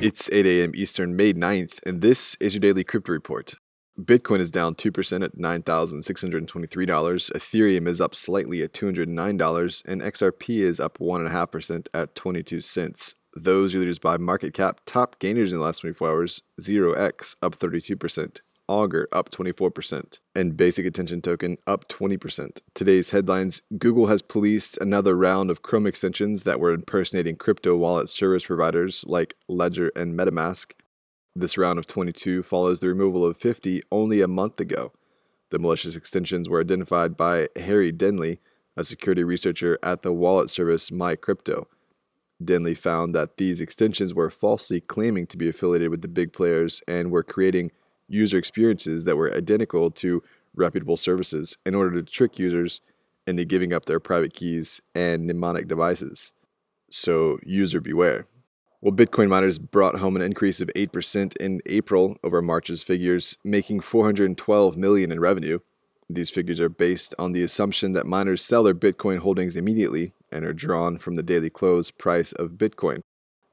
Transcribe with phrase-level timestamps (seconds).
[0.00, 0.70] It's 8 a.m.
[0.76, 3.54] Eastern, May 9th, and this is your daily crypto report.
[4.00, 7.32] Bitcoin is down 2% at $9,623.
[7.32, 13.16] Ethereum is up slightly at $209, and XRP is up 1.5% at 22 cents.
[13.34, 14.82] Those are leaders by market cap.
[14.86, 20.86] Top gainers in the last 24 hours 0x up 32%, Augur up 24%, and Basic
[20.86, 22.60] Attention Token up 20%.
[22.74, 28.08] Today's headlines Google has policed another round of Chrome extensions that were impersonating crypto wallet
[28.08, 30.72] service providers like Ledger and MetaMask.
[31.34, 34.92] This round of 22 follows the removal of 50 only a month ago.
[35.50, 38.40] The malicious extensions were identified by Harry Denley,
[38.76, 41.66] a security researcher at the wallet service MyCrypto.
[42.44, 46.82] Denley found that these extensions were falsely claiming to be affiliated with the big players
[46.86, 47.72] and were creating
[48.08, 50.22] user experiences that were identical to
[50.54, 52.80] reputable services in order to trick users
[53.26, 56.32] into giving up their private keys and mnemonic devices.
[56.90, 58.24] So, user beware.
[58.80, 63.80] Well, Bitcoin miners brought home an increase of 8% in April over March's figures, making
[63.80, 65.58] 412 million in revenue.
[66.08, 70.44] These figures are based on the assumption that miners sell their Bitcoin holdings immediately and
[70.44, 73.02] are drawn from the daily close price of Bitcoin.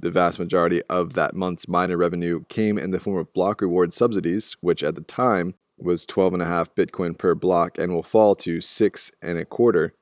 [0.00, 3.92] The vast majority of that month's miner revenue came in the form of block reward
[3.92, 9.10] subsidies, which at the time was 12.5 Bitcoin per block and will fall to six
[9.22, 9.94] and a quarter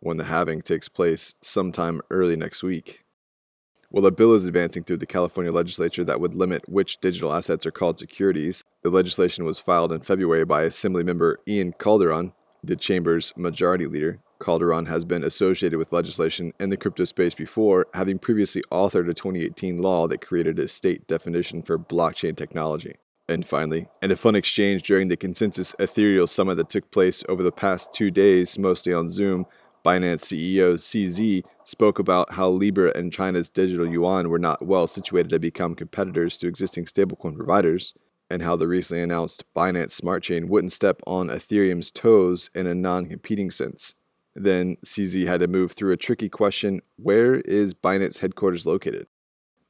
[0.00, 3.04] when the halving takes place sometime early next week.
[3.90, 7.64] Well, a bill is advancing through the California legislature that would limit which digital assets
[7.64, 8.62] are called securities.
[8.82, 12.32] The legislation was filed in February by Assemblymember Ian Calderon,
[12.62, 17.86] the chamber's majority leader, Calderon has been associated with legislation in the crypto space before,
[17.94, 22.96] having previously authored a 2018 law that created a state definition for blockchain technology.
[23.28, 27.42] And finally, in a fun exchange during the ConsenSys Ethereal Summit that took place over
[27.42, 29.44] the past two days, mostly on Zoom,
[29.84, 35.28] Binance CEO CZ spoke about how Libra and China's digital yuan were not well situated
[35.30, 37.94] to become competitors to existing stablecoin providers,
[38.30, 42.74] and how the recently announced Binance Smart Chain wouldn't step on Ethereum's toes in a
[42.74, 43.94] non competing sense.
[44.38, 49.08] Then CZ had to move through a tricky question where is Binance headquarters located?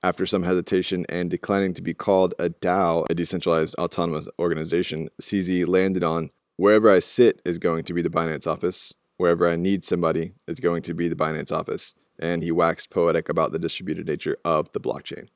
[0.03, 5.67] After some hesitation and declining to be called a DAO, a decentralized autonomous organization, CZ
[5.67, 9.85] landed on wherever I sit is going to be the Binance office, wherever I need
[9.85, 14.07] somebody is going to be the Binance office, and he waxed poetic about the distributed
[14.07, 15.29] nature of the blockchain.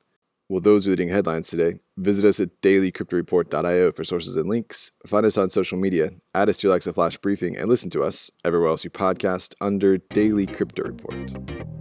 [0.53, 1.79] Well, those are the headlines today.
[1.97, 4.91] Visit us at dailycryptoreport.io for sources and links.
[5.03, 8.03] Find us on social media, add us to your Alexa Flash Briefing, and listen to
[8.03, 11.72] us everywhere else you podcast under Daily Crypto Report.